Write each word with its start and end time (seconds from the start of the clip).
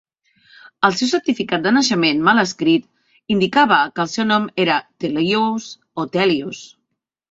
El 0.87 0.95
seu 1.01 1.09
certificat 1.11 1.65
de 1.67 1.73
naixement 1.75 2.25
mal 2.31 2.43
escrit 2.45 3.37
indicava 3.37 3.81
que 3.95 4.07
el 4.07 4.13
seu 4.17 4.29
nom 4.35 4.51
era 4.67 4.83
"Thelious" 5.07 5.73
o 6.07 6.13
"Thelius". 6.19 6.69